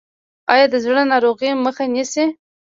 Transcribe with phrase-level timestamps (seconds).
[0.59, 2.25] دا د زړه ناروغۍ مخه نیسي.